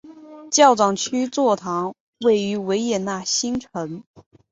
[0.49, 1.93] 教长区座堂
[2.25, 4.03] 位于维也纳新城。